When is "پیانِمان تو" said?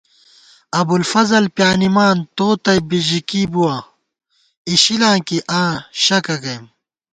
1.57-2.45